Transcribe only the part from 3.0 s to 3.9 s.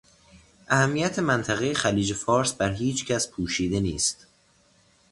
کس پوشیده